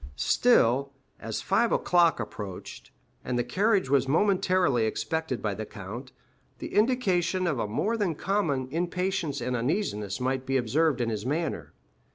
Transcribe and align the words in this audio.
Still, 0.15 0.93
as 1.19 1.43
five 1.43 1.71
o'clock 1.71 2.19
approached, 2.19 2.89
and 3.23 3.37
the 3.37 3.43
carriage 3.43 3.87
was 3.87 4.07
momentarily 4.07 4.85
expected 4.85 5.43
by 5.43 5.53
the 5.53 5.63
count, 5.63 6.11
the 6.57 6.73
indication 6.73 7.45
of 7.45 7.69
more 7.69 7.95
than 7.95 8.15
common 8.15 8.67
impatience 8.71 9.41
and 9.41 9.55
uneasiness 9.55 10.19
might 10.19 10.43
be 10.47 10.57
observed 10.57 11.01
in 11.01 11.09
his 11.11 11.23
manner. 11.23 11.73